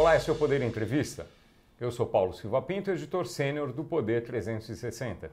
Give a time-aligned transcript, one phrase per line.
[0.00, 1.26] Olá, esse é o Poder Entrevista.
[1.78, 5.30] Eu sou Paulo Silva Pinto, editor sênior do Poder 360.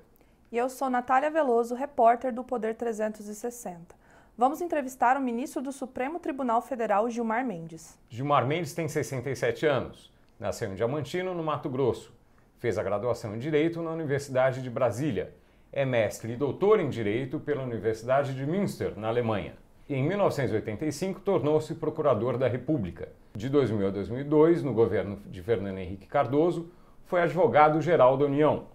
[0.52, 3.96] E eu sou Natália Veloso, repórter do Poder 360.
[4.38, 7.98] Vamos entrevistar o ministro do Supremo Tribunal Federal, Gilmar Mendes.
[8.10, 10.12] Gilmar Mendes tem 67 anos.
[10.38, 12.14] Nasceu em Diamantino, no Mato Grosso.
[12.60, 15.34] Fez a graduação em Direito na Universidade de Brasília.
[15.72, 19.56] É mestre e doutor em Direito pela Universidade de Münster, na Alemanha.
[19.90, 23.08] E em 1985 tornou-se procurador da República.
[23.34, 26.70] De 2000 a 2002, no governo de Fernando Henrique Cardoso,
[27.06, 28.66] foi advogado-geral da União.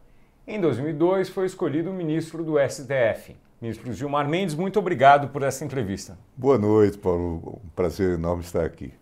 [0.47, 3.37] Em 2002, foi escolhido ministro do STF.
[3.61, 6.19] Ministro Gilmar Mendes, muito obrigado por essa entrevista.
[6.37, 7.61] Boa noite, Paulo.
[7.65, 8.93] Um prazer enorme estar aqui.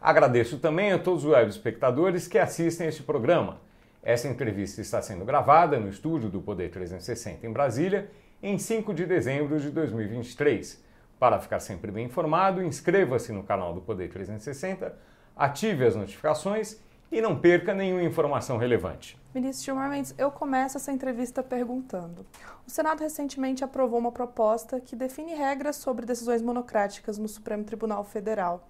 [0.00, 3.60] Agradeço também a todos os web espectadores que assistem este programa.
[4.02, 8.10] Essa entrevista está sendo gravada no estúdio do Poder 360 em Brasília
[8.42, 10.83] em 5 de dezembro de 2023.
[11.24, 14.94] Para ficar sempre bem informado, inscreva-se no canal do Poder 360,
[15.34, 16.78] ative as notificações
[17.10, 19.18] e não perca nenhuma informação relevante.
[19.34, 22.26] Ministro Gilmar Mendes, eu começo essa entrevista perguntando.
[22.66, 28.04] O Senado recentemente aprovou uma proposta que define regras sobre decisões monocráticas no Supremo Tribunal
[28.04, 28.68] Federal.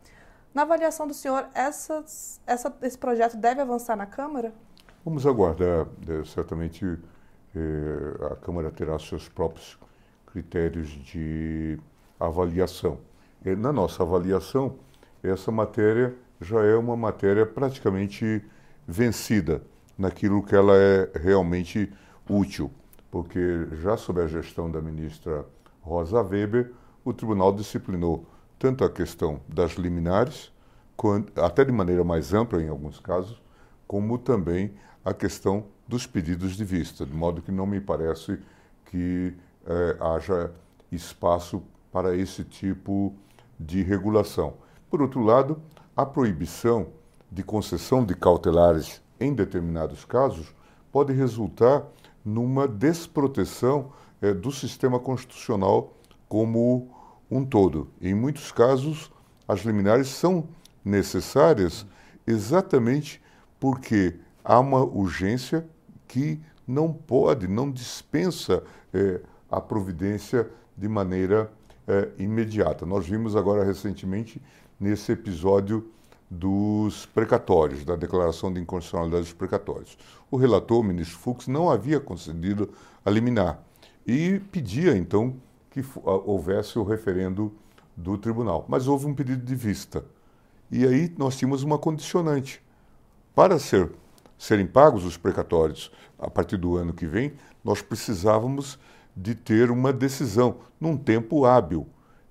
[0.54, 4.54] Na avaliação do senhor, essas, essa, esse projeto deve avançar na Câmara?
[5.04, 5.88] Vamos aguardar.
[6.08, 6.86] É, certamente
[7.52, 9.76] é, a Câmara terá seus próprios
[10.24, 11.80] critérios de
[12.26, 12.98] avaliação.
[13.44, 14.76] Na nossa avaliação,
[15.22, 18.42] essa matéria já é uma matéria praticamente
[18.86, 19.62] vencida
[19.98, 21.92] naquilo que ela é realmente
[22.28, 22.70] útil,
[23.10, 25.46] porque já sob a gestão da ministra
[25.82, 26.72] Rosa Weber,
[27.04, 28.26] o tribunal disciplinou
[28.58, 30.52] tanto a questão das liminares,
[31.36, 33.40] até de maneira mais ampla em alguns casos,
[33.86, 34.72] como também
[35.04, 38.38] a questão dos pedidos de vista, de modo que não me parece
[38.86, 39.34] que
[39.66, 40.50] eh, haja
[40.90, 41.62] espaço
[41.94, 43.14] para esse tipo
[43.56, 44.54] de regulação.
[44.90, 45.62] Por outro lado,
[45.96, 46.88] a proibição
[47.30, 50.52] de concessão de cautelares em determinados casos
[50.90, 51.84] pode resultar
[52.24, 55.92] numa desproteção eh, do sistema constitucional
[56.28, 56.90] como
[57.30, 57.88] um todo.
[58.02, 59.12] Em muitos casos,
[59.46, 60.48] as liminares são
[60.84, 61.86] necessárias
[62.26, 63.22] exatamente
[63.60, 65.64] porque há uma urgência
[66.08, 71.52] que não pode, não dispensa eh, a providência de maneira
[71.86, 72.86] eh, imediata.
[72.86, 74.40] Nós vimos agora recentemente
[74.78, 75.90] nesse episódio
[76.30, 79.96] dos precatórios, da declaração de inconstitucionalidade dos precatórios.
[80.30, 82.70] O relator, o ministro Fux, não havia concedido
[83.04, 83.62] a liminar
[84.06, 85.36] e pedia então
[85.70, 87.52] que houvesse o referendo
[87.96, 88.64] do tribunal.
[88.68, 90.04] Mas houve um pedido de vista.
[90.70, 92.62] E aí nós tínhamos uma condicionante.
[93.34, 93.90] Para ser,
[94.38, 98.78] serem pagos os precatórios a partir do ano que vem, nós precisávamos
[99.16, 101.86] de ter uma decisão num tempo hábil.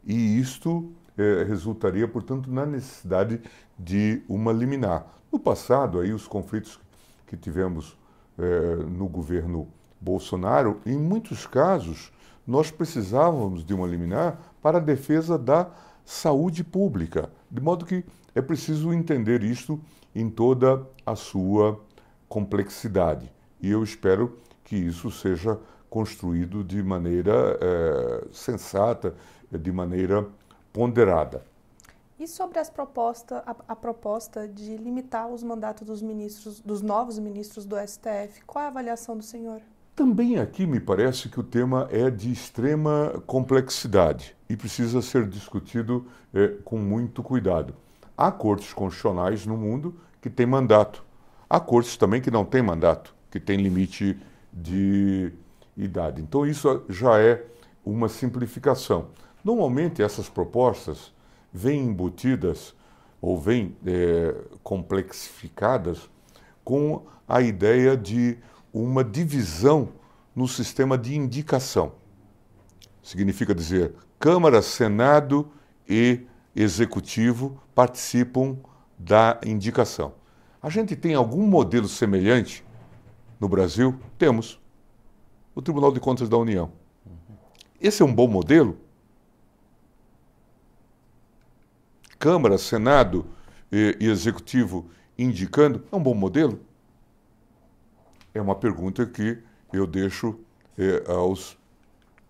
[0.06, 3.42] E isto eh, resultaria, portanto, na necessidade
[3.78, 5.06] de uma liminar.
[5.32, 6.80] No passado, aí, os conflitos
[7.26, 7.98] que tivemos
[8.38, 9.68] eh, no governo
[10.00, 12.12] Bolsonaro, em muitos casos,
[12.46, 15.70] nós precisávamos de uma liminar para a defesa da
[16.06, 17.30] saúde pública.
[17.50, 18.04] De modo que
[18.36, 19.80] é preciso entender isto
[20.14, 21.80] em toda a sua
[22.28, 23.32] complexidade.
[23.62, 25.58] E eu espero que isso seja
[25.94, 29.14] construído de maneira é, sensata,
[29.52, 30.28] de maneira
[30.74, 31.46] ponderada.
[32.20, 37.20] E sobre as proposta, a, a, proposta de limitar os mandatos dos ministros, dos novos
[37.20, 39.62] ministros do STF, qual é a avaliação do senhor?
[39.96, 46.08] Também aqui me parece que o tema é de extrema complexidade e precisa ser discutido
[46.34, 47.76] é, com muito cuidado.
[48.18, 51.06] Há cortes constitucionais no mundo que têm mandato.
[51.48, 54.18] Há cortes também que não têm mandato, que têm limite
[54.52, 55.32] de
[55.75, 56.22] idade.
[56.22, 57.45] Então isso já é
[57.85, 59.07] uma simplificação.
[59.44, 61.13] Normalmente essas propostas
[61.51, 62.73] vêm embutidas
[63.22, 66.09] ou vêm é, complexificadas
[66.63, 68.38] com a ideia de
[68.73, 69.89] uma divisão
[70.35, 71.94] no sistema de indicação.
[73.01, 75.51] Significa dizer, Câmara, Senado
[75.88, 76.22] e
[76.55, 78.58] Executivo participam
[78.97, 80.14] da indicação.
[80.61, 82.64] A gente tem algum modelo semelhante
[83.40, 83.99] no Brasil?
[84.17, 84.63] Temos.
[85.55, 86.72] O Tribunal de Contas da União.
[87.79, 88.78] Esse é um bom modelo?
[92.17, 93.26] Câmara, Senado
[93.72, 96.59] e, e Executivo indicando, é um bom modelo?
[98.34, 99.38] É uma pergunta que
[99.72, 100.40] eu deixo
[100.78, 101.58] é, aos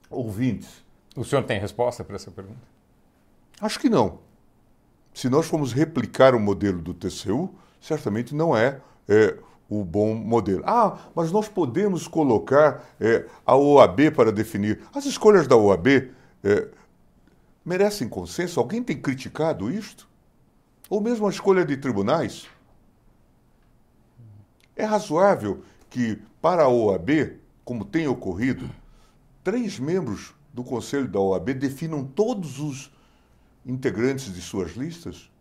[0.10, 0.84] ouvintes.
[1.16, 2.62] O senhor tem resposta para essa pergunta?
[3.62, 4.20] Acho que não.
[5.14, 9.38] Se nós formos replicar o modelo do TCU, certamente não é, é
[9.70, 10.64] o bom modelo.
[10.66, 14.82] Ah, mas nós podemos colocar é, a OAB para definir.
[14.94, 16.12] As escolhas da OAB
[16.44, 16.68] é,
[17.66, 18.60] merecem consenso?
[18.60, 20.08] Alguém tem criticado isto?
[20.90, 22.48] Ou mesmo a escolha de tribunais?
[24.76, 28.70] É razoável que, para a OAB, como tem ocorrido,
[29.44, 32.92] três membros do Conselho da OAB definam todos os
[33.66, 35.32] integrantes de suas listas?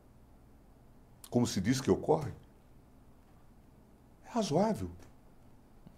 [1.28, 2.30] Como se diz que ocorre?
[4.32, 4.90] Razoável.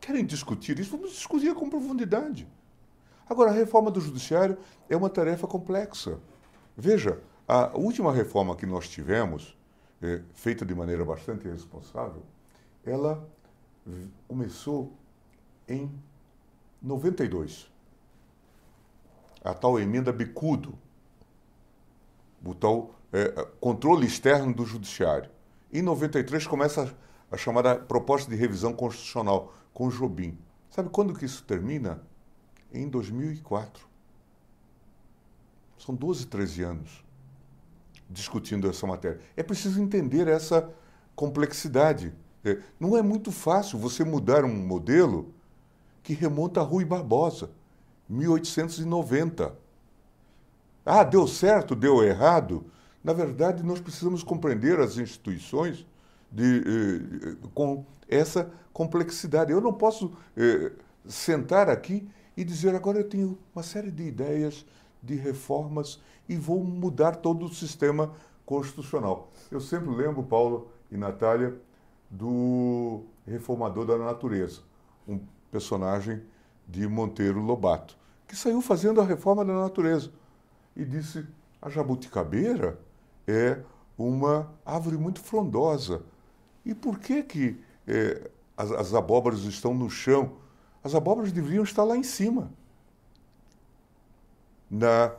[0.00, 0.90] Querem discutir isso?
[0.90, 2.48] Vamos discutir com profundidade.
[3.28, 4.58] Agora, a reforma do Judiciário
[4.88, 6.18] é uma tarefa complexa.
[6.76, 9.56] Veja, a última reforma que nós tivemos,
[10.02, 12.24] é, feita de maneira bastante responsável,
[12.84, 13.24] ela
[14.26, 14.92] começou
[15.68, 15.88] em
[16.82, 17.70] 92.
[19.44, 20.76] A tal emenda Bicudo,
[22.44, 23.28] o tal é,
[23.60, 25.30] controle externo do Judiciário.
[25.72, 26.92] Em 93 começa
[27.30, 30.38] a, chamada proposta de revisão constitucional com Jobim.
[30.70, 32.02] Sabe quando que isso termina?
[32.72, 33.86] Em 2004.
[35.78, 37.04] São 12, 13 anos
[38.08, 39.20] discutindo essa matéria.
[39.36, 40.70] É preciso entender essa
[41.14, 42.14] complexidade.
[42.44, 45.32] É, não é muito fácil você mudar um modelo
[46.02, 47.50] que remonta a Rui Barbosa,
[48.08, 49.56] 1890.
[50.84, 52.66] Ah, deu certo, deu errado.
[53.02, 55.86] Na verdade, nós precisamos compreender as instituições
[56.34, 59.52] de, eh, com essa complexidade.
[59.52, 60.72] Eu não posso eh,
[61.06, 64.66] sentar aqui e dizer agora eu tenho uma série de ideias
[65.00, 68.12] de reformas e vou mudar todo o sistema
[68.44, 69.30] constitucional.
[69.50, 71.54] Eu sempre lembro, Paulo e Natália,
[72.10, 74.60] do Reformador da Natureza,
[75.06, 75.20] um
[75.50, 76.22] personagem
[76.66, 77.96] de Monteiro Lobato,
[78.26, 80.10] que saiu fazendo a reforma da natureza
[80.74, 81.26] e disse:
[81.60, 82.78] a jabuticabeira
[83.26, 83.60] é
[83.96, 86.02] uma árvore muito frondosa.
[86.64, 90.36] E por que que é, as, as abóboras estão no chão?
[90.82, 92.50] As abóboras deveriam estar lá em cima,
[94.70, 95.14] na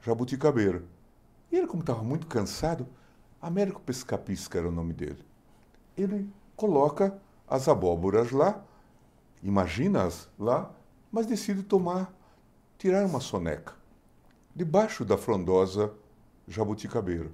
[0.00, 0.82] jabuticabeira.
[1.50, 2.86] E ele, como estava muito cansado,
[3.40, 5.24] Américo Pescapisca era o nome dele.
[5.96, 8.64] Ele coloca as abóboras lá,
[9.42, 10.70] imagina-as lá,
[11.10, 12.12] mas decide tomar,
[12.78, 13.74] tirar uma soneca
[14.54, 15.92] debaixo da frondosa
[16.48, 17.30] jabuticabeira.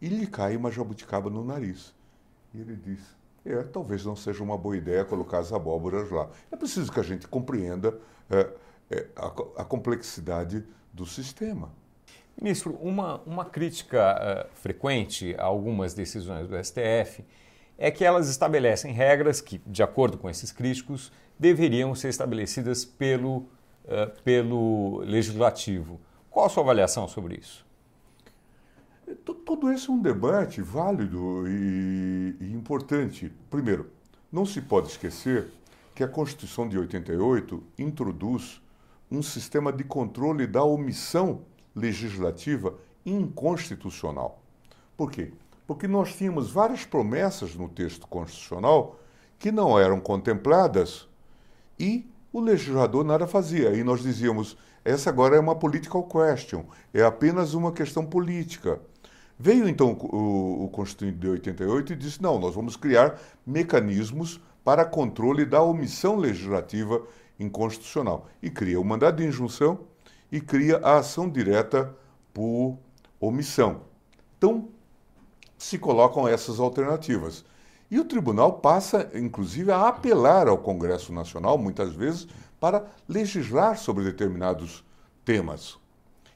[0.00, 1.94] E lhe cai uma jabuticaba no nariz.
[2.54, 3.00] E ele diz:
[3.44, 6.28] É, talvez não seja uma boa ideia colocar as abóboras lá.
[6.50, 7.98] É preciso que a gente compreenda
[8.30, 8.50] é,
[8.90, 11.70] é, a, a, complexidade do sistema.
[12.40, 17.24] Ministro, uma, uma crítica uh, frequente a algumas decisões do STF
[17.76, 23.38] é que elas estabelecem regras que, de acordo com esses críticos, deveriam ser estabelecidas pelo,
[23.38, 26.00] uh, pelo legislativo.
[26.30, 27.67] Qual a sua avaliação sobre isso?
[29.44, 33.32] Todo esse é um debate válido e, e importante.
[33.50, 33.90] Primeiro,
[34.30, 35.48] não se pode esquecer
[35.94, 38.60] que a Constituição de 88 introduz
[39.10, 41.42] um sistema de controle da omissão
[41.74, 42.74] legislativa
[43.04, 44.42] inconstitucional.
[44.96, 45.32] Por quê?
[45.66, 48.98] Porque nós tínhamos várias promessas no texto constitucional
[49.38, 51.08] que não eram contempladas
[51.78, 53.72] e o legislador nada fazia.
[53.74, 58.80] E nós dizíamos, essa agora é uma political question, é apenas uma questão política.
[59.38, 64.84] Veio então o, o Constituinte de 88 e disse: não, nós vamos criar mecanismos para
[64.84, 67.02] controle da omissão legislativa
[67.38, 68.26] inconstitucional.
[68.42, 69.80] E cria o mandado de injunção
[70.30, 71.94] e cria a ação direta
[72.34, 72.76] por
[73.20, 73.82] omissão.
[74.36, 74.68] Então,
[75.56, 77.44] se colocam essas alternativas.
[77.90, 82.28] E o tribunal passa, inclusive, a apelar ao Congresso Nacional, muitas vezes,
[82.60, 84.84] para legislar sobre determinados
[85.24, 85.78] temas.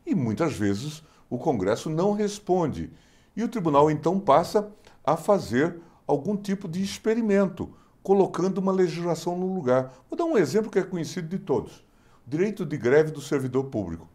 [0.07, 2.91] E muitas vezes o Congresso não responde.
[3.35, 4.71] E o tribunal então passa
[5.03, 9.95] a fazer algum tipo de experimento, colocando uma legislação no lugar.
[10.11, 11.83] Vou dar um exemplo que é conhecido de todos:
[12.27, 14.07] direito de greve do servidor público.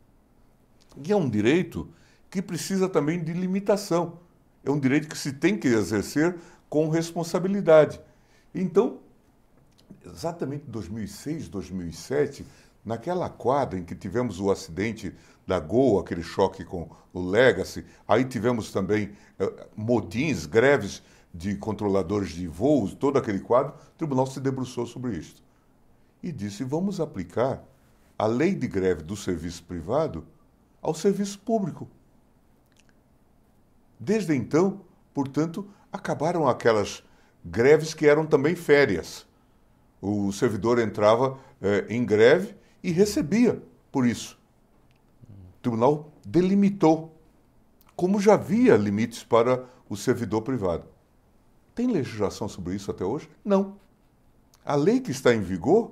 [1.04, 1.90] E é um direito
[2.30, 4.20] que precisa também de limitação.
[4.64, 6.38] É um direito que se tem que exercer
[6.70, 8.00] com responsabilidade.
[8.54, 9.00] Então,
[10.06, 12.46] exatamente 2006, 2007,
[12.88, 15.14] Naquela quadra em que tivemos o acidente
[15.48, 21.02] da Gol, aquele choque com o Legacy, aí tivemos também uh, motins, greves
[21.34, 25.42] de controladores de voos, todo aquele quadro, o tribunal se debruçou sobre isso.
[26.22, 27.64] E disse: vamos aplicar
[28.20, 30.26] a lei de greve do serviço privado
[30.82, 31.88] ao serviço público.
[34.00, 34.82] Desde então,
[35.14, 37.04] portanto, acabaram aquelas
[37.44, 39.26] greves que eram também férias.
[40.02, 43.62] O servidor entrava eh, em greve e recebia
[43.92, 44.37] por isso.
[45.68, 47.14] Tribunal delimitou,
[47.94, 50.86] como já havia limites para o servidor privado.
[51.76, 53.30] Tem legislação sobre isso até hoje?
[53.44, 53.76] Não.
[54.64, 55.92] A lei que está em vigor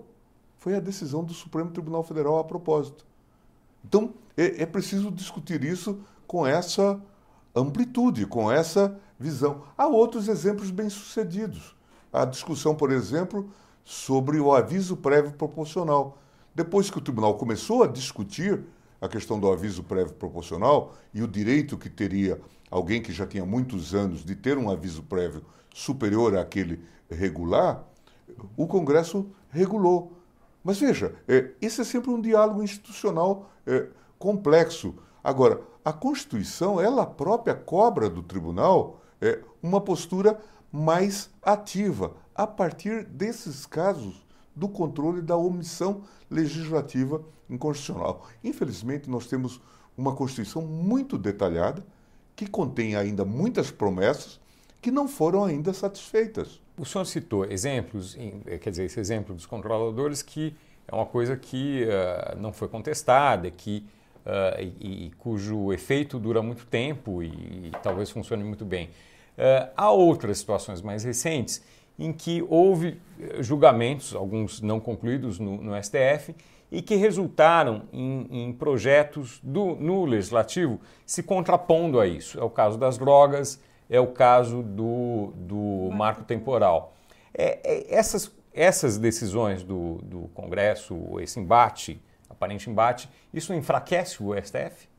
[0.57, 3.05] foi a decisão do Supremo Tribunal Federal a propósito.
[3.83, 6.97] Então, é, é preciso discutir isso com essa
[7.53, 9.63] amplitude, com essa visão.
[9.77, 11.75] Há outros exemplos bem-sucedidos.
[12.13, 13.49] a discussão, por exemplo,
[13.83, 16.17] sobre o aviso prévio proporcional.
[16.55, 18.63] Depois que o tribunal começou a discutir
[18.99, 23.45] a questão do aviso prévio proporcional e o direito que teria alguém que já tinha
[23.45, 27.83] muitos anos de ter um aviso prévio superior àquele regular,
[28.57, 30.13] o Congresso regulou.
[30.63, 33.87] Mas veja, é, esse é sempre um diálogo institucional é,
[34.17, 34.95] complexo.
[35.23, 40.39] Agora, a Constituição, ela própria cobra do tribunal é, uma postura
[40.71, 44.24] mais ativa a partir desses casos
[44.55, 48.27] do controle da omissão legislativa inconstitucional.
[48.43, 49.61] Infelizmente, nós temos
[49.97, 51.85] uma Constituição muito detalhada
[52.35, 54.39] que contém ainda muitas promessas
[54.81, 56.61] que não foram ainda satisfeitas.
[56.77, 60.53] O senhor citou exemplos, eh, quer dizer, esse exemplo dos controladores, que
[60.87, 63.83] é uma coisa que uh, não foi contestada, que,
[64.25, 68.87] uh, e, e, cujo efeito dura muito tempo e, e talvez funcione muito bem.
[69.37, 71.63] Uh, há outras situações mais recentes
[71.97, 72.99] em que houve
[73.39, 76.35] julgamentos, alguns não concluídos no, no STF,
[76.71, 82.39] e que resultaram em, em projetos do, no legislativo se contrapondo a isso.
[82.39, 83.59] É o caso das drogas,
[83.89, 86.93] é o caso do, do marco temporal.
[87.33, 94.33] É, é, essas, essas decisões do, do Congresso, esse embate, aparente embate, isso enfraquece o
[94.35, 94.89] STF?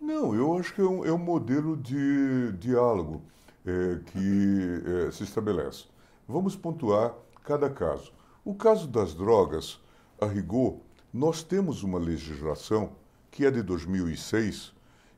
[0.00, 3.22] Não, eu acho que é um, é um modelo de diálogo
[3.66, 5.89] é, que é, se estabelece.
[6.30, 8.12] Vamos pontuar cada caso.
[8.44, 9.80] O caso das drogas,
[10.20, 10.76] a rigor,
[11.12, 12.92] nós temos uma legislação
[13.32, 14.72] que é de 2006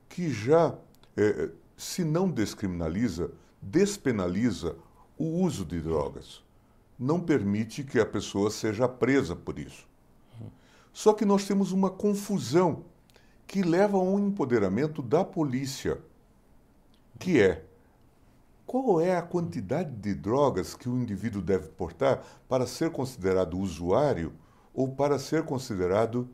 [0.09, 0.75] que já
[1.15, 4.75] é, se não descriminaliza, despenaliza
[5.19, 6.43] o uso de drogas.
[6.99, 9.87] Não permite que a pessoa seja presa por isso.
[10.95, 12.85] Só que nós temos uma confusão
[13.47, 16.01] que leva a um empoderamento da polícia,
[17.19, 17.67] que é
[18.67, 24.33] qual é a quantidade de drogas que o indivíduo deve portar para ser considerado usuário
[24.73, 26.29] ou para ser considerado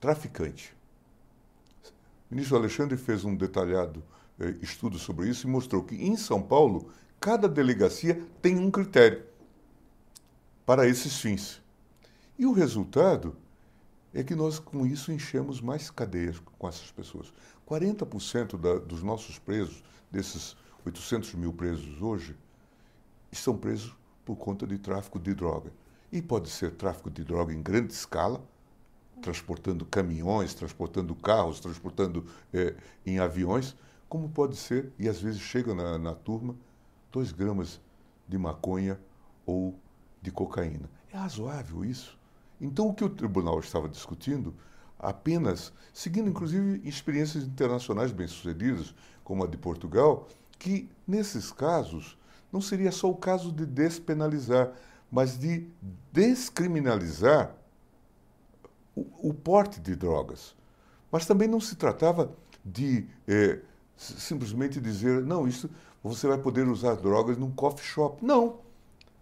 [0.00, 0.76] traficante.
[2.30, 4.02] O ministro Alexandre fez um detalhado
[4.38, 9.24] eh, estudo sobre isso e mostrou que em São Paulo, cada delegacia tem um critério
[10.66, 11.62] para esses fins.
[12.38, 13.36] E o resultado
[14.12, 17.32] é que nós, com isso, enchemos mais cadeias com essas pessoas.
[17.68, 22.36] 40% da, dos nossos presos, desses 800 mil presos hoje,
[23.30, 25.72] estão presos por conta de tráfico de droga.
[26.12, 28.40] E pode ser tráfico de droga em grande escala,
[29.20, 32.74] transportando caminhões, transportando carros, transportando eh,
[33.04, 33.76] em aviões,
[34.08, 36.54] como pode ser, e às vezes chega na, na turma,
[37.10, 37.80] dois gramas
[38.28, 39.00] de maconha
[39.44, 39.78] ou
[40.22, 40.88] de cocaína.
[41.12, 42.16] É razoável isso?
[42.60, 44.54] Então, o que o tribunal estava discutindo,
[44.98, 50.28] apenas seguindo inclusive experiências internacionais bem-sucedidas, como a de Portugal,
[50.58, 52.18] que nesses casos
[52.52, 54.72] não seria só o caso de despenalizar,
[55.10, 55.68] mas de
[56.12, 57.54] descriminalizar
[58.94, 60.54] o, o porte de drogas.
[61.10, 62.32] Mas também não se tratava
[62.64, 63.60] de eh,
[63.96, 65.70] simplesmente dizer, não, isso
[66.02, 68.24] você vai poder usar drogas num coffee shop.
[68.24, 68.58] Não.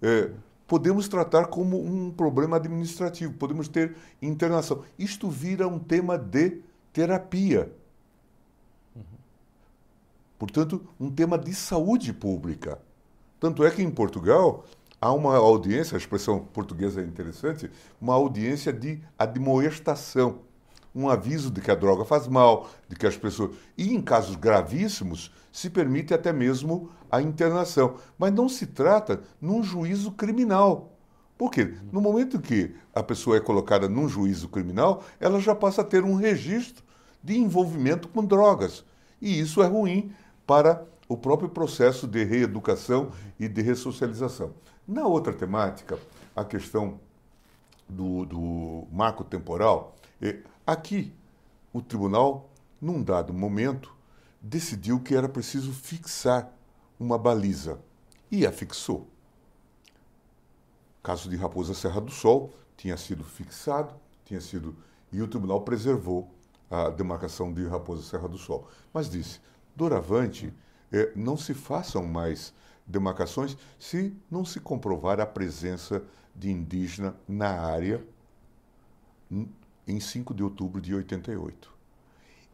[0.02, 0.30] É,
[0.66, 4.84] podemos tratar como um problema administrativo, podemos ter internação.
[4.98, 6.60] Isto vira um tema de
[6.92, 7.72] terapia.
[10.38, 12.78] Portanto, um tema de saúde pública.
[13.38, 14.64] Tanto é que em Portugal
[15.00, 20.40] há uma audiência, a expressão portuguesa é interessante, uma audiência de admoestação
[20.94, 23.56] um aviso de que a droga faz mal, de que as pessoas.
[23.76, 27.96] E em casos gravíssimos, se permite até mesmo a internação.
[28.16, 30.92] Mas não se trata num juízo criminal.
[31.36, 31.74] Por quê?
[31.90, 36.04] No momento que a pessoa é colocada num juízo criminal, ela já passa a ter
[36.04, 36.84] um registro
[37.22, 38.84] de envolvimento com drogas.
[39.20, 40.12] E isso é ruim
[40.46, 44.54] para o próprio processo de reeducação e de ressocialização.
[44.86, 45.98] Na outra temática,
[46.34, 46.98] a questão
[47.88, 49.94] do, do marco temporal,
[50.66, 51.12] Aqui,
[51.74, 52.48] o tribunal,
[52.80, 53.94] num dado momento,
[54.40, 56.50] decidiu que era preciso fixar
[56.98, 57.78] uma baliza
[58.30, 59.06] e a fixou.
[61.02, 64.74] Caso de Raposa Serra do Sol tinha sido fixado, tinha sido
[65.12, 66.32] e o tribunal preservou
[66.70, 69.38] a demarcação de Raposa Serra do Sol, mas disse:
[69.74, 70.52] doravante,
[70.92, 72.52] é, não se façam mais
[72.86, 76.02] demarcações se não se comprovar a presença
[76.34, 78.04] de indígena na área
[79.86, 81.72] em 5 de outubro de 88.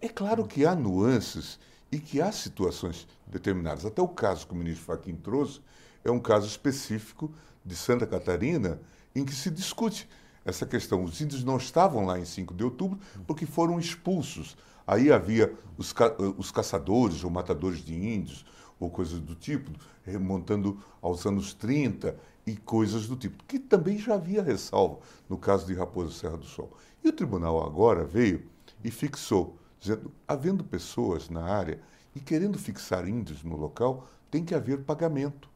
[0.01, 1.59] É claro que há nuances
[1.93, 3.85] e que há situações determinadas.
[3.85, 5.61] Até o caso que o ministro Fachin trouxe
[6.05, 7.33] é um caso específico
[7.65, 8.81] de Santa Catarina
[9.15, 10.09] em que se discute
[10.45, 11.05] essa questão.
[11.05, 14.57] Os índios não estavam lá em 5 de outubro porque foram expulsos.
[14.87, 18.45] Aí havia os, ca os caçadores ou matadores de índios,
[18.79, 19.71] ou coisas do tipo,
[20.03, 25.67] remontando aos anos 30 e coisas do tipo, que também já havia ressalva no caso
[25.67, 26.73] de Raposa Serra do Sol.
[27.05, 28.43] E o tribunal agora veio
[28.83, 31.79] e fixou, dizendo, havendo pessoas na área
[32.15, 35.49] e querendo fixar índios no local, tem que haver pagamento.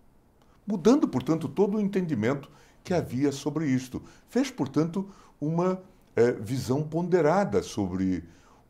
[0.67, 2.51] Mudando, portanto, todo o entendimento
[2.83, 4.03] que havia sobre isto.
[4.29, 5.09] Fez, portanto,
[5.41, 5.81] uma
[6.15, 8.25] é, visão ponderada sobre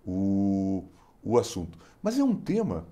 [0.07, 0.85] o,
[1.23, 1.79] o assunto.
[2.03, 2.87] Mas é um tema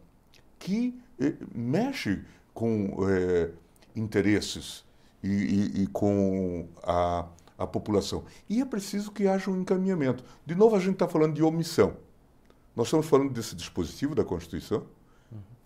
[0.58, 2.22] que é, mexe
[2.54, 3.50] com é,
[3.94, 4.84] interesses
[5.22, 7.26] e, e, e com a,
[7.58, 8.24] a população.
[8.48, 10.24] E é preciso que haja um encaminhamento.
[10.44, 11.96] De novo, a gente está falando de omissão.
[12.74, 14.84] Nós estamos falando desse dispositivo da Constituição,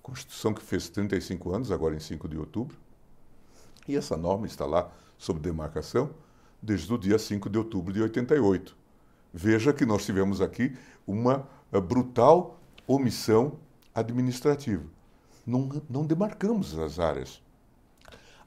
[0.03, 2.77] Constituição que fez 35 anos, agora em 5 de outubro.
[3.89, 6.11] E essa norma está lá sob demarcação
[6.63, 8.77] desde o dia 5 de outubro de 88.
[9.39, 10.75] Veja que nós tivemos aqui
[11.07, 13.59] uma eh, brutal omissão
[13.95, 14.83] administrativa.
[15.47, 17.43] Não, não demarcamos as áreas.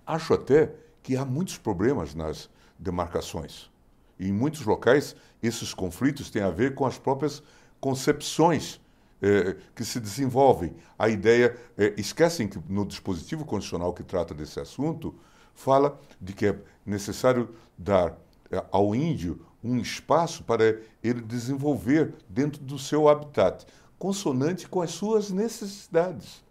[0.03, 3.69] Acho até que há muitos problemas nas demarcações.
[4.17, 7.43] E em muitos locais, esses conflitos têm a ver com as próprias
[7.79, 8.81] concepções
[9.21, 10.75] eh, que se desenvolvem.
[10.97, 15.13] A ideia, eh, esquecem que no dispositivo constitucional que trata desse assunto,
[15.53, 18.17] fala de que é necessário dar
[18.49, 23.65] eh, ao índio um espaço para ele desenvolver dentro do seu habitat,
[23.97, 26.43] consonante com as suas necessidades.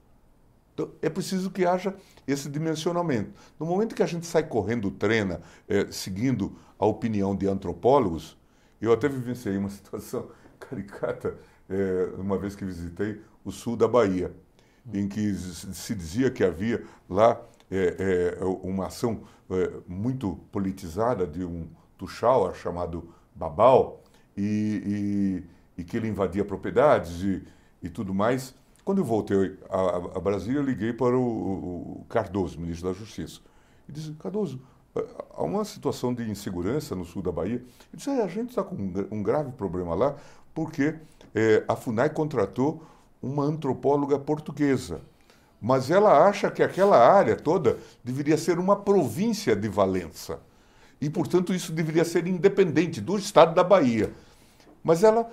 [0.74, 1.94] Então, é preciso que haja
[2.26, 3.32] esse dimensionamento.
[3.58, 8.36] No momento que a gente sai correndo, treina, é, seguindo a opinião de antropólogos,
[8.80, 11.36] eu até vivenciei uma situação caricata,
[11.68, 14.32] é, uma vez que visitei o sul da Bahia,
[14.92, 19.22] em que se dizia que havia lá é, uma ação
[19.86, 21.66] muito politizada de um
[21.98, 24.00] tuxau chamado Babal,
[24.36, 25.42] e,
[25.76, 27.42] e, e, que ele invadia propriedades e,
[27.82, 28.54] e tudo mais.
[28.84, 33.40] Quando eu voltei a, a Brasília, eu liguei para o, o, Cardoso, ministro da Justiça,
[33.88, 34.60] e disse, Cardoso,
[35.34, 37.56] há uma situação de insegurança no sul da Bahia.
[37.56, 38.76] Ele disse, é, a gente está com
[39.10, 40.16] um grave problema lá,
[40.54, 40.94] porque
[41.34, 42.82] é, a FUNAI contratou
[43.20, 45.02] uma antropóloga portuguesa
[45.60, 50.40] mas ela acha que aquela área toda deveria ser uma província de Valença.
[51.00, 54.12] E, portanto, isso deveria ser independente do estado da Bahia.
[54.82, 55.30] Mas ela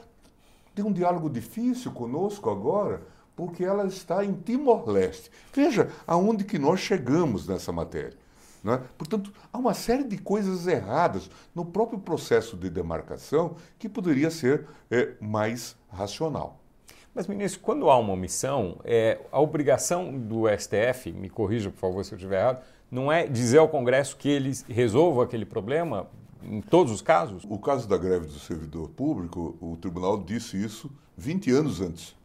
[0.73, 3.01] tem um diálogo difícil conosco agora,
[3.35, 5.31] porque ela está em Timor-Leste.
[5.53, 8.17] Veja aonde que nós chegamos nessa matéria.
[8.67, 8.81] É?
[8.97, 14.65] Portanto, há uma série de coisas erradas no próprio processo de demarcação que poderia ser
[14.89, 16.59] é, mais racional.
[17.13, 22.03] Mas, ministro, quando há uma omissão, é, a obrigação do STF, me corrija por favor
[22.03, 26.07] se eu estiver errado, não é dizer ao Congresso que ele resolva aquele problema
[26.43, 27.43] em todos os casos?
[27.49, 32.15] O caso da greve do servidor público, o tribunal disse isso 20 anos antes.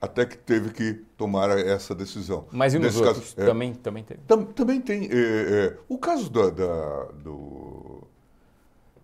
[0.00, 2.46] Até que teve que tomar essa decisão.
[2.50, 3.34] Mas e nos Nesse outros?
[3.34, 4.16] Caso, é, também, também tem?
[4.26, 5.04] Tam, também tem.
[5.04, 8.02] É, é, o caso da, da, do,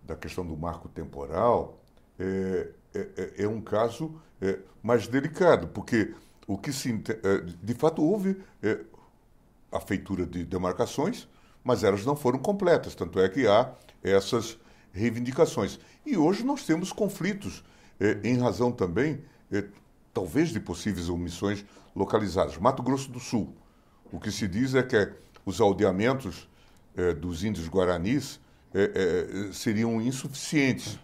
[0.03, 1.79] da questão do marco temporal
[2.19, 6.13] é, é, é, é um caso é, mais delicado, porque
[6.49, 8.81] o que se é, de fato houve é,
[9.71, 11.29] a feitura de demarcações,
[11.63, 14.59] mas elas não foram completas, tanto é que há essas
[14.93, 15.79] reivindicações.
[16.05, 17.63] E hoje nós temos conflitos
[18.01, 19.65] é, em razão também, é,
[20.15, 22.57] talvez, de possíveis omissões localizadas.
[22.57, 23.55] Mato Grosso do Sul,
[24.11, 25.13] o que se diz é que
[25.45, 26.49] os aldeamentos
[27.21, 28.41] dos índios guaranis
[29.53, 30.99] seriam insuficientes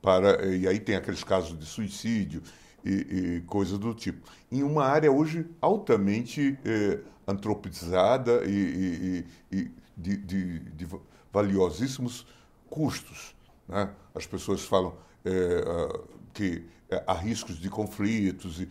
[0.00, 2.42] para e aí tem aqueles casos de suicídio
[2.86, 4.30] e, e coisas do tipo.
[4.50, 10.88] Em uma área hoje altamente eh, antropizada e, e, e de, de, de,
[11.32, 12.26] valiosíssimos
[12.70, 13.34] custos.
[13.68, 13.90] Né?
[14.14, 14.94] As pessoas falam
[15.24, 16.00] eh,
[16.32, 18.68] que eh, há riscos de conflitos e,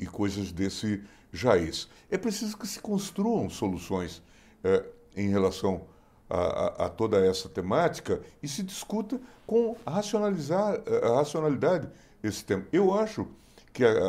[0.00, 1.02] e, coisas desse
[1.32, 1.88] jaez.
[2.10, 4.22] É preciso que se construam soluções
[5.16, 5.82] em relação
[6.30, 11.90] a, a, toda essa temática e se discuta com racionalizar, a racionalidade
[12.22, 12.64] esse tema.
[12.72, 13.26] Eu acho
[13.72, 14.08] que a,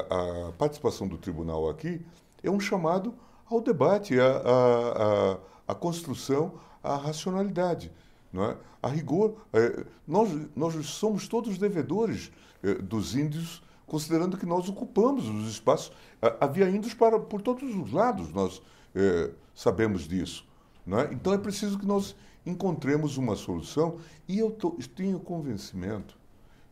[0.49, 2.01] a participação do tribunal aqui
[2.43, 3.13] é um chamado
[3.49, 7.91] ao debate, a, a, a construção, à racionalidade.
[8.31, 8.57] Não é?
[8.81, 15.27] A rigor, é, nós, nós somos todos devedores é, dos índios, considerando que nós ocupamos
[15.27, 15.91] os espaços.
[16.39, 18.61] Havia índios para, por todos os lados, nós
[18.95, 20.45] é, sabemos disso.
[20.87, 21.13] É?
[21.13, 23.97] Então é preciso que nós encontremos uma solução
[24.27, 26.17] e eu tô, tenho convencimento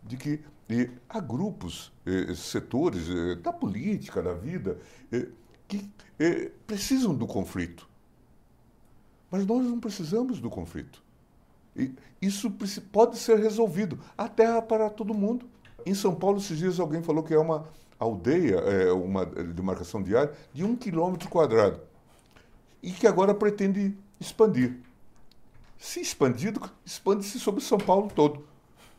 [0.03, 0.41] de que
[1.09, 4.79] há grupos, eh, setores eh, da política, da vida,
[5.11, 5.27] eh,
[5.67, 5.89] que
[6.67, 7.87] precisam do conflito.
[9.29, 11.01] Mas nós não precisamos do conflito.
[11.75, 12.51] E isso
[12.91, 13.97] pode ser resolvido.
[14.17, 15.49] Há terra para todo mundo.
[15.85, 17.65] Em São Paulo, esses dias alguém falou que é uma
[17.97, 21.79] aldeia, é, uma demarcação diária de um quilômetro quadrado
[22.83, 24.77] e que agora pretende expandir.
[25.77, 28.45] Se expandido, expande-se sobre São Paulo todo.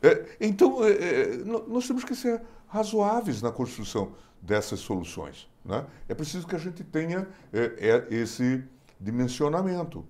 [0.03, 5.49] É, então, é, é nós temos que ser razoáveis na construção dessas soluções.
[5.63, 5.85] Né?
[6.09, 8.63] É preciso que a gente tenha é, é, esse
[8.99, 10.05] dimensionamento.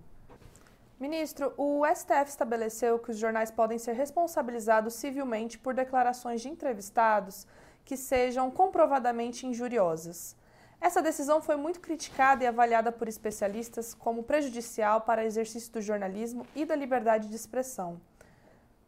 [1.00, 7.46] Ministro, o STF estabeleceu que os jornais podem ser responsabilizados civilmente por declarações de entrevistados
[7.84, 10.36] que sejam comprovadamente injuriosas.
[10.80, 15.82] Essa decisão foi muito criticada e avaliada por especialistas como prejudicial para o exercício do
[15.82, 18.00] jornalismo e da liberdade de expressão.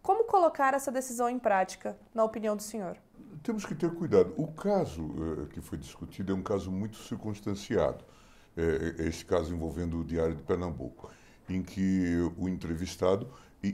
[0.06, 2.96] Como colocar essa decisão em prática, na opinião do senhor?
[3.42, 4.36] Temos que ter cuidado.
[4.38, 8.06] O caso uh, que foi discutido é um caso muito circunstanciado.
[8.56, 11.10] É, é esse caso envolvendo o Diário de Pernambuco,
[11.50, 13.28] em que o entrevistado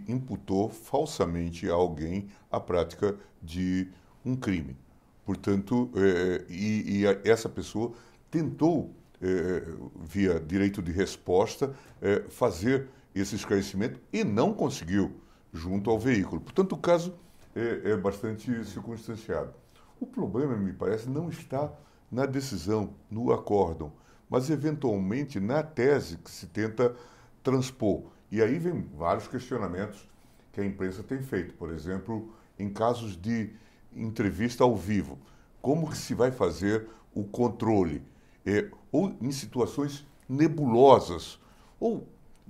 [0.08, 3.14] imputou falsamente a alguém a prática
[3.44, 3.90] de
[4.24, 4.78] um crime.
[5.26, 7.92] Portanto, é, e, e, essa pessoa
[8.32, 9.66] tentou, é,
[10.00, 15.20] via direito de resposta, é, fazer esse esclarecimento e não conseguiu
[15.54, 16.42] junto ao veículo.
[16.42, 17.14] Portanto, o caso
[17.56, 19.54] é, é bastante circunstanciado.
[20.00, 21.72] O problema, me parece, não está
[22.12, 23.92] na decisão, no acórdão,
[24.30, 26.96] mas eventualmente na tese que se tenta
[27.44, 28.04] transpor.
[28.32, 30.10] E aí vem vários questionamentos
[30.52, 31.54] que a imprensa tem feito.
[31.54, 33.52] Por exemplo, em casos de
[33.96, 35.20] entrevista ao vivo.
[35.62, 38.04] Como que se vai fazer o controle?
[38.46, 41.40] É, ou em situações nebulosas,
[41.80, 42.08] ou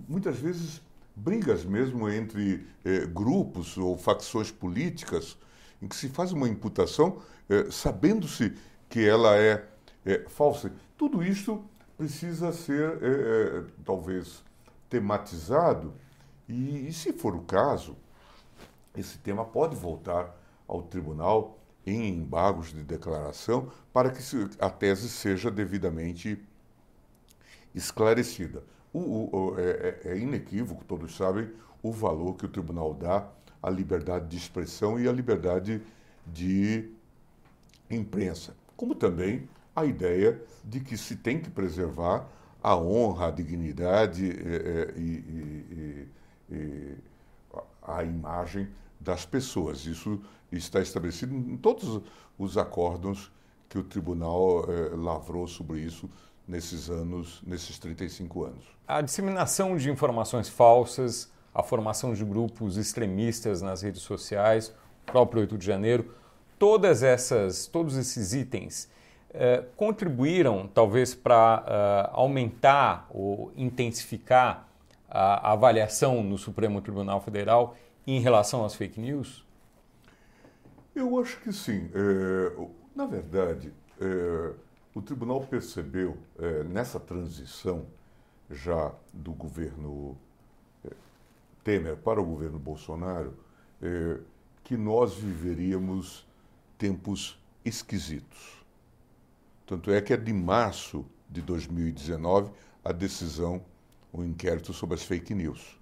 [0.07, 0.81] muitas vezes
[1.15, 5.37] brigas mesmo entre é, grupos ou facções políticas,
[5.81, 8.55] em que se faz uma imputação é, sabendo-se
[8.89, 9.65] que ela é,
[10.05, 10.71] é, falsa.
[10.97, 11.63] Tudo isso
[11.97, 14.43] precisa ser, é, é, talvez,
[14.89, 15.93] tematizado
[16.47, 17.95] e, e, se for o caso,
[18.95, 20.35] esse tema pode voltar
[20.67, 24.21] ao tribunal em embargos de declaração para que
[24.59, 26.43] a tese seja devidamente
[27.73, 28.63] esclarecida.
[28.93, 31.49] O, o, é, é, é, inequívoco, todos sabem,
[31.81, 33.27] o valor que o tribunal dá
[33.63, 35.81] à liberdade de expressão e à liberdade
[36.27, 36.89] de
[37.89, 42.27] imprensa, como também a ideia de que se tem que preservar
[42.61, 46.07] a honra, a dignidade é, é e, e,
[46.51, 46.97] e
[47.81, 48.67] a imagem
[48.99, 49.85] das pessoas.
[49.85, 52.01] Isso está estabelecido em todos
[52.37, 53.31] os acórdãos
[53.69, 54.65] que o tribunal
[54.97, 56.09] lavrou sobre isso
[56.51, 58.65] nesses anos, nesses 35 anos.
[58.85, 64.75] A disseminação de informações falsas, a formação de grupos extremistas nas redes sociais,
[65.07, 66.13] o próprio 8 de janeiro,
[66.59, 68.89] todas essas, todos esses itens
[69.33, 74.67] eh, contribuíram talvez para eh, aumentar ou intensificar
[75.09, 79.45] a, a avaliação no Supremo Tribunal Federal em relação às fake news?
[80.93, 81.89] Eu acho que sim.
[81.93, 84.51] É, na verdade, é,
[84.93, 87.85] o tribunal percebeu é, nessa transição
[88.49, 90.17] já do governo
[90.83, 90.91] é,
[91.63, 93.33] Temer para o governo Bolsonaro
[93.81, 94.19] é,
[94.63, 96.27] que nós viveríamos
[96.77, 98.65] tempos esquisitos.
[99.65, 102.51] Tanto é que é de março de 2019
[102.83, 103.63] a decisão,
[104.11, 105.79] o inquérito sobre as fake news.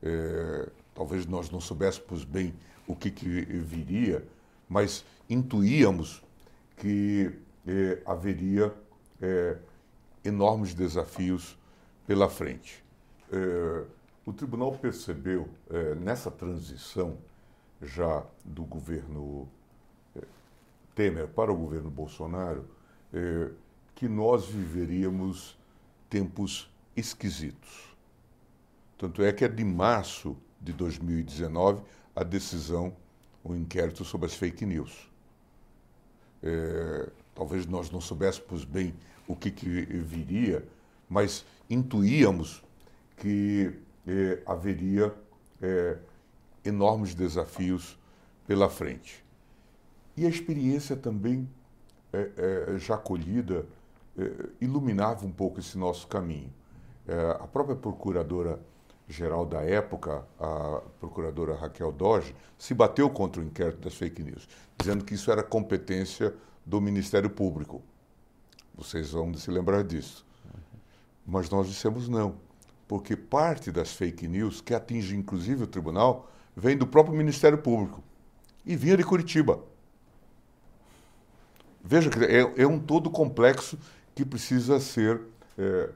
[0.00, 2.54] É, talvez nós não soubéssemos bem
[2.86, 4.24] o que, que viria,
[4.68, 6.22] mas intuíamos
[6.76, 7.32] que
[7.66, 8.74] eh, haveria
[9.20, 9.56] eh,
[10.24, 11.58] enormes desafios
[12.06, 12.84] pela frente.
[13.32, 13.84] Eh,
[14.26, 15.48] o tribunal percebeu
[16.00, 17.18] nessa transição
[17.80, 19.48] já do governo
[20.94, 22.64] Temer para o governo Bolsonaro
[23.96, 25.58] que nós viveríamos
[26.08, 27.96] tempos esquisitos.
[28.96, 31.82] Tanto é que é de março de 2019
[32.14, 32.94] a decisão,
[33.42, 35.10] o inquérito sobre as fake news.
[36.44, 38.94] É, talvez nós não soubéssemos bem
[39.26, 40.66] o que, que viria,
[41.08, 42.62] mas intuíamos
[43.16, 43.72] que
[44.06, 45.14] é, haveria
[45.60, 45.96] é,
[46.64, 47.98] enormes desafios
[48.46, 49.24] pela frente.
[50.16, 51.48] E a experiência também,
[52.12, 52.30] é,
[52.74, 53.64] é, já colhida,
[54.18, 56.52] é, iluminava um pouco esse nosso caminho.
[57.40, 58.60] a própria procuradora
[59.08, 64.48] geral da época, a procuradora Raquel Doge, se bateu contra o inquérito das fake news,
[64.78, 67.82] dizendo que isso era competência do Ministério Público.
[68.74, 70.24] Vocês vão se lembrar disso.
[71.26, 72.36] Mas nós dissemos não,
[72.88, 78.02] porque parte das fake news, que atinge inclusive o tribunal, vem do próprio Ministério Público
[78.66, 79.62] e vinha de Curitiba.
[81.82, 83.78] Veja que é, é um todo complexo
[84.14, 85.20] que precisa ser
[85.58, 85.90] é,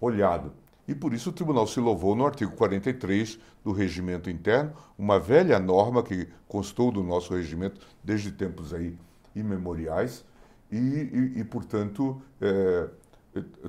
[0.00, 0.52] olhado.
[0.86, 5.58] E por isso o tribunal se louvou no artigo 43 do regimento interno, uma velha
[5.58, 8.94] norma que constou do nosso regimento desde tempos aí
[9.34, 10.24] imemoriais,
[10.70, 12.88] e, e, e portanto, é,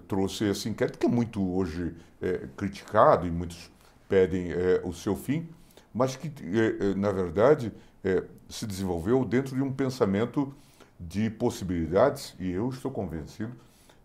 [0.08, 3.72] trouxe esse inquérito que é muito hoje é, criticado e muitos
[4.08, 5.48] pedem é, o seu fim,
[5.94, 7.72] mas que, é, é, na verdade,
[8.04, 10.54] é, se desenvolveu dentro de um pensamento
[11.00, 13.54] de possibilidades, e eu estou convencido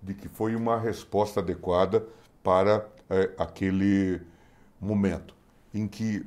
[0.02, 2.04] de que foi uma resposta adequada
[2.42, 2.86] para
[3.36, 4.22] aquele
[4.80, 5.34] momento
[5.74, 6.24] em que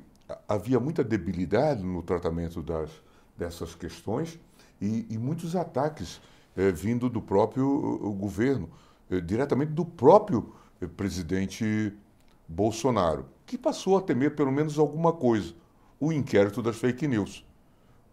[0.47, 2.89] havia muita debilidade no tratamento das,
[3.37, 4.39] dessas questões
[4.83, 6.21] e, e muitos ataques
[6.55, 8.69] é, vindo do próprio governo,
[9.09, 11.93] é, diretamente do próprio é, presidente
[12.47, 15.53] Bolsonaro, que passou a temer pelo menos alguma coisa,
[15.99, 17.45] o inquérito das fake news,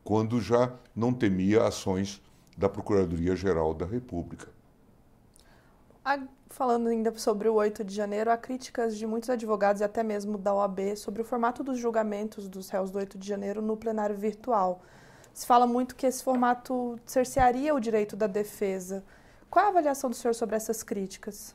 [0.04, 2.22] quando já não temia ações
[2.56, 4.48] da Procuradoria-Geral da República.
[6.48, 10.36] Falando ainda sobre o 8 de janeiro, há críticas de muitos advogados e até mesmo
[10.36, 14.16] da OAB sobre o formato dos julgamentos dos réus do 8 de janeiro no plenário
[14.16, 14.82] virtual.
[15.32, 19.04] Se fala muito que esse formato cercearia o direito da defesa.
[19.48, 21.54] Qual a avaliação do senhor sobre essas críticas?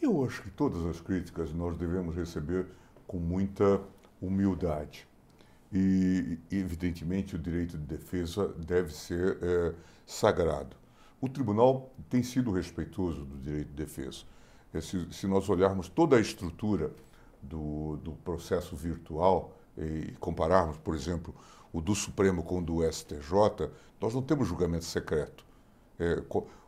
[0.00, 2.66] Eu acho que todas as críticas nós devemos receber
[3.06, 3.80] com muita
[4.20, 5.06] humildade.
[5.72, 9.74] E, evidentemente, o direito de defesa deve ser é,
[10.06, 10.76] sagrado.
[11.20, 14.24] O tribunal tem sido respeitoso do direito de defesa.
[14.72, 16.92] É, se, se nós olharmos toda a estrutura
[17.42, 21.34] do, do processo virtual e compararmos, por exemplo,
[21.74, 23.68] o do Supremo com o do STJ,
[24.00, 25.44] nós não temos julgamento secreto.
[25.98, 26.22] É,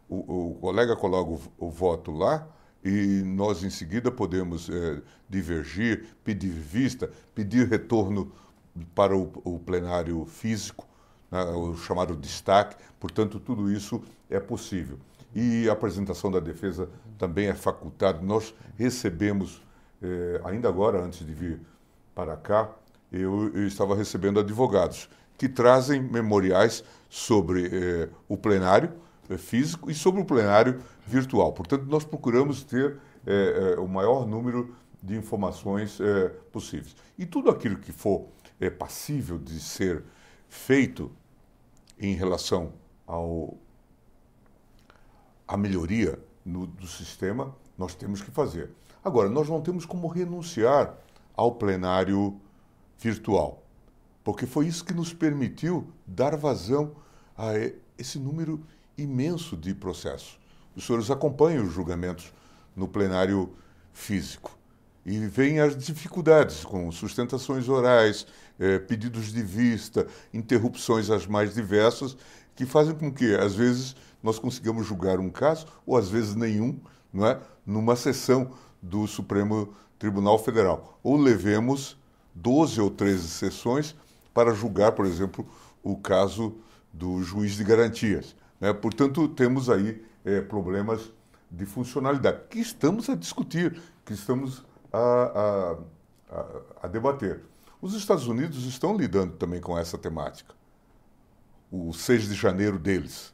[0.09, 2.47] o, o, colega coloca o, o, voto lá
[2.85, 8.33] e nós, em seguida, podemos é, divergir, pedir vista, pedir retorno
[8.97, 10.87] para o, o plenário físico
[11.31, 12.77] né, o chamado destaque.
[12.99, 14.99] Portanto, tudo isso é possível.
[15.35, 18.21] E a apresentação da defesa também é facultada.
[18.23, 19.63] Nós recebemos,
[20.03, 21.61] eh, ainda agora, antes de vir
[22.15, 22.71] para cá,
[23.13, 28.93] eu, eu estava recebendo advogados que trazem memoriais sobre eh, o plenário
[29.29, 31.53] eh, físico e sobre o plenário virtual.
[31.53, 36.95] Portanto, nós procuramos ter eh, eh, o maior número de informações eh, possíveis.
[37.19, 38.29] E tudo aquilo que for
[38.79, 40.03] passível de ser
[40.49, 41.11] feito
[41.99, 42.73] em relação
[43.07, 43.59] ao
[45.47, 48.71] a melhoria no, do sistema, nós temos que fazer.
[49.05, 50.97] Agora, nós não temos como renunciar
[51.37, 52.41] ao plenário
[52.99, 53.63] virtual,
[54.25, 56.97] porque foi isso que nos permitiu dar vazão
[57.37, 57.53] a
[57.99, 58.61] esse número
[58.97, 60.39] imenso de processos.
[60.75, 62.33] Os senhores acompanham os julgamentos
[62.75, 63.53] no plenário
[63.93, 64.57] físico
[65.05, 68.27] e veem as dificuldades com sustentações orais,
[68.59, 72.17] eh, pedidos de vista, interrupções as mais diversas,
[72.57, 76.81] que fazem com que, às vezes, nós consigamos julgar um caso, ou às vezes nenhum,
[77.13, 77.39] não é?
[77.65, 78.51] numa sessão
[78.83, 80.99] do Supremo Tribunal Federal.
[81.03, 81.97] Ou levemos
[82.37, 83.97] 12 ou 13 sessões
[84.33, 85.47] para julgar, por exemplo,
[85.83, 86.57] o caso
[86.93, 88.37] do juiz de garantias.
[88.61, 88.73] Né?
[88.73, 91.11] Portanto, temos aí eh, problemas
[91.51, 95.79] de funcionalidade que estamos a discutir, que estamos a,
[96.31, 96.47] a,
[96.83, 97.43] a, debater.
[97.81, 100.55] Os Estados Unidos estão lidando também com essa temática.
[101.71, 103.33] O 6 de janeiro deles,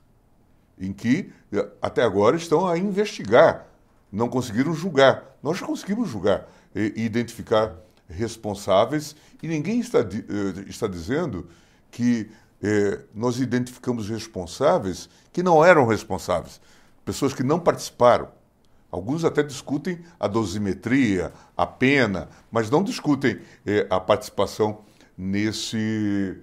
[0.78, 1.32] em que
[1.80, 3.66] até agora estão a investigar,
[4.10, 5.36] não conseguiram julgar.
[5.42, 7.76] Nós já conseguimos julgar e identificar
[8.12, 11.48] responsáveis e ninguém está, eh, está dizendo
[11.90, 12.30] que
[12.62, 16.60] eh, nós identificamos responsáveis que não eram responsáveis,
[17.04, 18.28] pessoas que não participaram.
[18.90, 24.84] Alguns até discutem a dosimetria, a pena, mas não discutem eh, a participação
[25.16, 26.36] nesse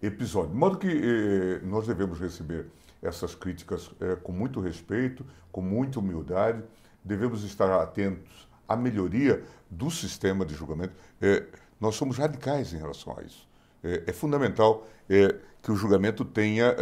[0.00, 0.50] episódio.
[0.50, 2.66] De modo que eh, nós devemos receber
[3.02, 6.62] essas críticas eh, com muito respeito, com muita humildade,
[7.04, 10.92] devemos estar atentos à melhoria do sistema de julgamento.
[11.20, 11.44] Eh,
[11.80, 13.48] nós somos radicais em relação a isso.
[13.82, 16.76] Eh, é fundamental eh, que o julgamento tenha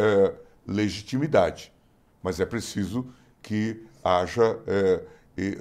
[0.67, 1.73] legitimidade,
[2.23, 3.07] mas é preciso
[3.41, 5.05] que haja é,
[5.37, 5.57] é,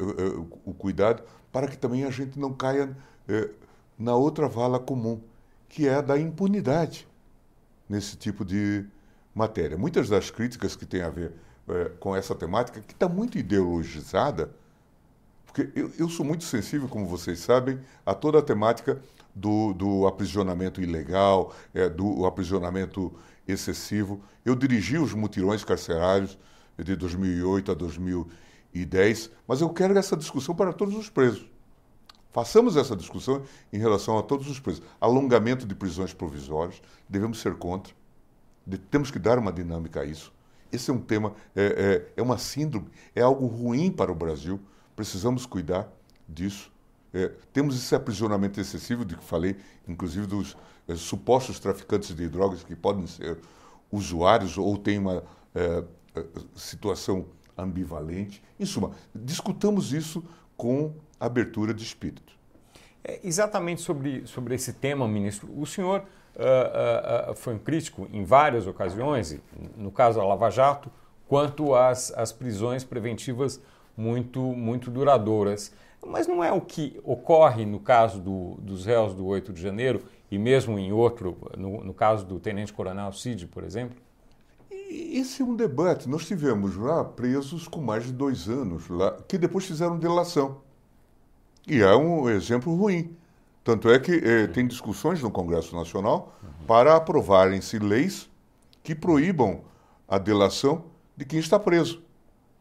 [0.66, 2.96] o cuidado para que também a gente não caia
[3.28, 3.50] é,
[3.98, 5.22] na outra vala comum,
[5.70, 7.08] que é a da impunidade
[7.88, 8.86] nesse tipo de
[9.34, 9.78] matéria.
[9.78, 11.34] Muitas das críticas que têm a ver
[11.68, 14.52] é, com essa temática, que está muito ideologizada,
[15.56, 19.02] porque eu, eu, sou muito sensível, como vocês sabem, a toda a temática
[19.34, 23.14] do, do aprisionamento ilegal, é, do aprisionamento
[23.48, 24.22] excessivo.
[24.44, 26.38] Eu dirigi os mutirões carcerários
[26.78, 31.50] de 2008 a 2010, mas eu quero essa discussão para todos os presos.
[32.34, 33.42] Façamos essa discussão
[33.72, 34.84] em relação a todos os presos.
[35.00, 37.94] Alongamento de prisões provisórias, devemos ser contra.
[38.92, 40.34] Temos que dar uma dinâmica a isso.
[40.70, 44.60] Esse é um tema, é, é, é uma síndrome, é algo ruim para o Brasil.
[44.96, 45.88] Precisamos cuidar
[46.28, 46.72] disso.
[47.14, 49.56] É, temos esse aprisionamento excessivo de que falei,
[49.88, 53.38] inclusive dos é, supostos traficantes de drogas que podem ser
[53.92, 55.84] usuários ou têm uma é,
[56.16, 56.24] é
[56.56, 57.26] situação
[57.58, 58.44] ambivalente.
[58.60, 60.24] Em suma, discutamos isso
[60.58, 62.34] com abertura de espírito.
[63.04, 65.48] É, exatamente sobre, sobre esse tema, ministro.
[65.58, 66.04] O senhor
[66.36, 69.40] uh, uh, foi um crítico em várias ocasiões,
[69.78, 70.92] no caso da Lava Jato,
[71.28, 73.62] quanto às, às prisões preventivas
[73.96, 75.74] muito, muito duradouras.
[76.06, 80.04] Mas não é o que ocorre no caso do, dos réus do 8 de janeiro
[80.30, 83.98] e mesmo em outro, no, no caso do tenente-coronel Cid, por exemplo?
[84.90, 86.08] Esse é um debate.
[86.08, 90.62] Nós tivemos lá presos com mais de dois anos, lá, que depois fizeram delação.
[91.68, 93.16] E é um exemplo ruim.
[93.64, 96.36] Tanto é que eh, tem discussões no Congresso Nacional
[96.68, 98.30] para aprovarem-se leis
[98.84, 99.62] que proíbam
[100.08, 100.86] a delação
[101.18, 102.05] de quem está preso.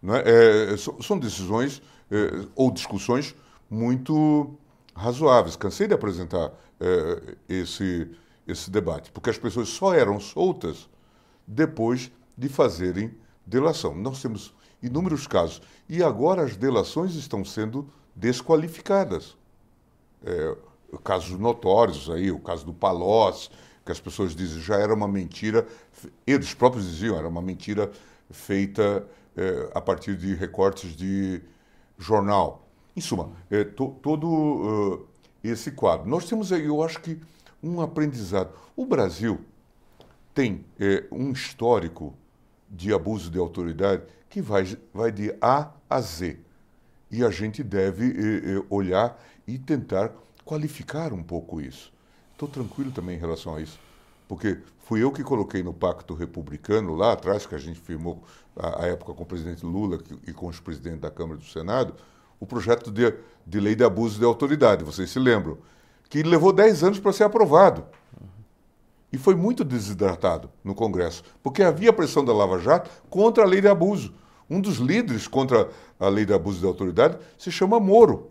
[0.04, 0.22] Né?
[0.26, 3.34] É, são decisões é, ou discussões
[3.70, 4.54] muito
[4.94, 5.56] razoáveis.
[5.56, 8.10] Cansei de apresentar é, esse,
[8.46, 10.90] esse debate, porque as pessoas só eram soltas
[11.46, 13.14] depois de fazerem
[13.46, 13.94] delação.
[13.94, 15.62] Nós temos inúmeros casos.
[15.88, 19.34] E agora as delações estão sendo desqualificadas.
[20.22, 20.54] É,
[21.02, 23.48] casos notórios aí, o caso do Palocci,
[23.86, 25.66] que as pessoas dizem já era uma mentira,
[26.26, 27.90] eles próprios diziam, era uma mentira
[28.30, 31.40] feita é, a partir de recortes de
[31.98, 32.66] jornal.
[32.96, 35.06] Em suma, é, to, todo uh,
[35.42, 36.08] esse quadro.
[36.08, 37.18] Nós temos aí, eu acho que,
[37.62, 38.52] um aprendizado.
[38.76, 39.40] O Brasil
[40.32, 42.14] tem é, um histórico
[42.70, 46.38] de abuso de autoridade que vai, vai de A a Z.
[47.10, 50.12] E a gente deve olhar e tentar
[50.44, 51.92] qualificar um pouco isso.
[52.32, 53.78] Estou tranquilo também em relação a isso
[54.28, 58.22] porque fui eu que coloquei no Pacto Republicano, lá atrás, que a gente firmou
[58.56, 61.94] a época com o presidente Lula e com os presidentes da Câmara e do Senado,
[62.38, 63.14] o projeto de,
[63.46, 65.58] de lei de abuso de autoridade, vocês se lembram,
[66.08, 67.84] que levou 10 anos para ser aprovado.
[69.12, 73.60] E foi muito desidratado no Congresso, porque havia pressão da Lava Jato contra a lei
[73.60, 74.12] de abuso.
[74.50, 78.30] Um dos líderes contra a lei de abuso de autoridade se chama Moro.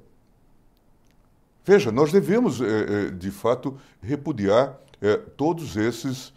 [1.65, 6.33] Veja, nós devemos, eh, de fato, repudiar é, todos esses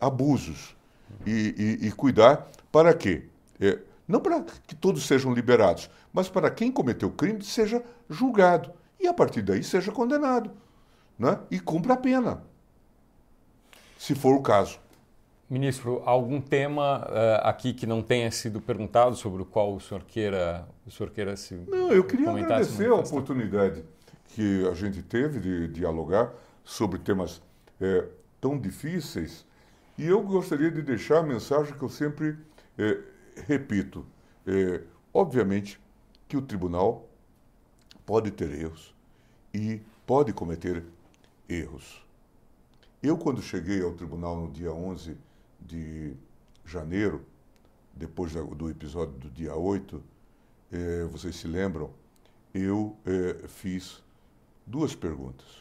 [0.00, 0.74] abusos
[1.24, 3.22] e, e, e cuidar para quê?
[3.60, 9.06] É, não para que todos sejam liberados, mas para quem cometeu crime seja julgado e
[9.06, 10.50] a partir daí seja condenado
[11.16, 11.38] né?
[11.50, 12.42] e cumpra a pena,
[13.96, 14.80] se for o caso.
[15.48, 20.04] Ministro, algum tema uh, aqui que não tenha sido perguntado sobre o qual o senhor
[20.04, 23.84] queira, o senhor queira se Não, eu queria agradecer a oportunidade
[24.28, 26.32] que a gente teve de dialogar
[26.64, 27.42] sobre temas
[27.80, 28.08] é,
[28.40, 29.46] tão difíceis.
[29.96, 32.36] E eu gostaria de deixar a mensagem que eu sempre
[32.78, 33.00] é,
[33.46, 34.06] repito.
[34.46, 35.80] É, obviamente
[36.28, 37.08] que o tribunal
[38.06, 38.94] pode ter erros
[39.52, 40.84] e pode cometer
[41.48, 42.04] erros.
[43.02, 45.16] Eu, quando cheguei ao tribunal no dia 11
[45.60, 46.14] de
[46.64, 47.24] janeiro,
[47.94, 50.02] depois do episódio do dia 8,
[50.72, 51.90] é, vocês se lembram,
[52.54, 54.02] eu é, fiz
[54.66, 55.59] duas perguntas.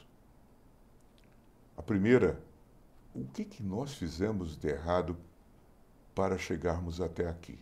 [1.80, 2.38] A primeira,
[3.16, 5.16] o que, que nós fizemos de errado
[6.14, 7.58] para chegarmos até aqui?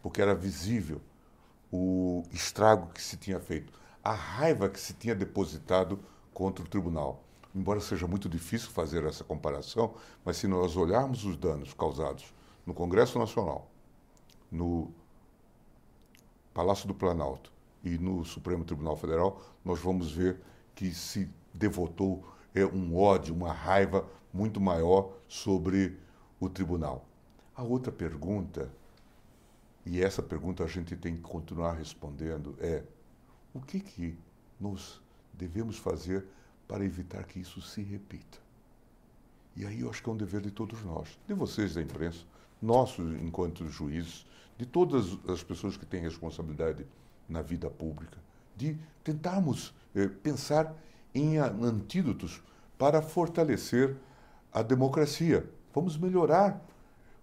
[0.00, 1.00] Porque era visível
[1.72, 3.72] o estrago que se tinha feito,
[4.04, 5.98] a raiva que se tinha depositado
[6.32, 7.24] contra o tribunal.
[7.52, 12.32] Embora seja muito difícil fazer essa comparação, mas se nós olharmos os danos causados
[12.64, 13.68] no Congresso Nacional,
[14.48, 14.92] no
[16.54, 17.52] Palácio do Planalto
[17.82, 20.40] e no Supremo Tribunal Federal, nós vamos ver
[20.72, 25.98] que se devotou um ódio, uma raiva muito maior sobre
[26.38, 27.06] o tribunal.
[27.54, 28.70] A outra pergunta,
[29.84, 32.82] e essa pergunta a gente tem que continuar respondendo, é:
[33.54, 34.18] o que, que
[34.60, 35.00] nós
[35.32, 36.26] devemos fazer
[36.68, 38.38] para evitar que isso se repita?
[39.56, 42.24] E aí eu acho que é um dever de todos nós, de vocês da imprensa,
[42.60, 44.26] nossos enquanto juízes,
[44.58, 46.86] de todas as pessoas que têm responsabilidade
[47.28, 48.18] na vida pública,
[48.54, 50.74] de tentarmos eh, pensar
[51.14, 52.42] em antídotos
[52.78, 53.96] para fortalecer
[54.52, 55.48] a democracia.
[55.74, 56.64] Vamos melhorar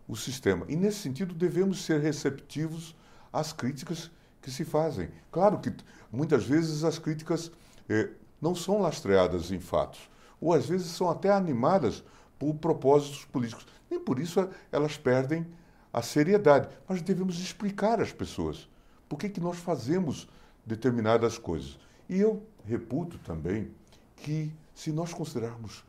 [0.07, 0.65] o sistema.
[0.67, 2.95] E, nesse sentido, devemos ser receptivos
[3.31, 5.09] às críticas que se fazem.
[5.31, 5.73] Claro que
[6.11, 7.51] muitas vezes as críticas
[7.89, 8.09] eh,
[8.41, 12.03] não são lastreadas em fatos, ou às vezes são até animadas
[12.37, 13.65] por propósitos políticos.
[13.89, 15.47] Nem por isso elas perdem
[15.93, 16.67] a seriedade.
[16.87, 18.67] Mas devemos explicar às pessoas
[19.07, 20.27] por que, que nós fazemos
[20.65, 21.77] determinadas coisas.
[22.09, 23.71] E eu reputo também
[24.17, 25.83] que, se nós considerarmos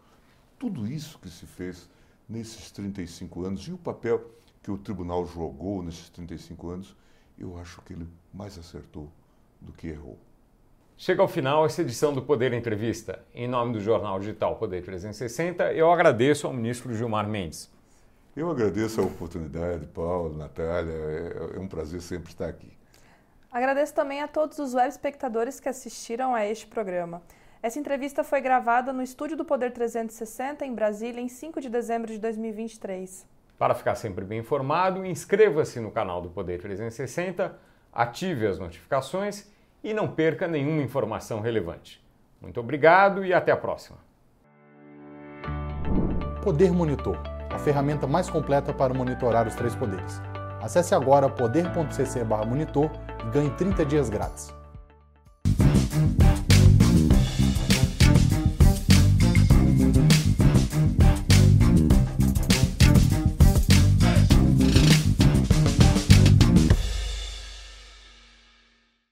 [0.59, 1.89] tudo isso que se fez
[2.29, 4.31] nesses 35 anos e o papel
[4.63, 6.97] que o tribunal jogou nesses 35 anos,
[7.39, 9.11] eu acho que ele mais acertou
[9.61, 10.19] do que errou.
[10.97, 13.25] Chega ao final essa edição do Poder Entrevista.
[13.35, 17.71] Em nome do jornal digital Poder 360, eu agradeço ao ministro Gilmar Mendes.
[18.37, 20.93] Eu agradeço a oportunidade, Paulo, Natália.
[20.93, 22.73] É, é um prazer sempre estar aqui.
[23.51, 27.23] Agradeço também a todos os web espectadores que assistiram a este programa.
[27.65, 32.13] Essa entrevista foi gravada no estúdio do Poder 360, em Brasília, em 5 de dezembro
[32.13, 33.27] de 2023.
[33.57, 37.59] Para ficar sempre bem informado, inscreva-se no canal do Poder 360,
[37.91, 39.51] ative as notificações
[39.83, 42.05] e não perca nenhuma informação relevante.
[42.39, 43.97] Muito obrigado e até a próxima.
[46.43, 47.19] Poder Monitor
[47.51, 50.21] a ferramenta mais completa para monitorar os três poderes.
[50.61, 52.91] Acesse agora poder.cc/monitor
[53.27, 54.55] e ganhe 30 dias grátis.